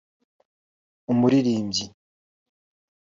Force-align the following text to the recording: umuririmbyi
umuririmbyi 1.11 1.85